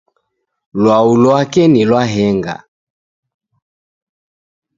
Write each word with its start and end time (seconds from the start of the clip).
Lwau 0.81 1.09
lwake 1.23 1.63
ni 1.71 1.81
lwa 1.89 2.03
henga. 2.13 2.55